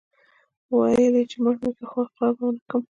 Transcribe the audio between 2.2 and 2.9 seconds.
به ونه کم.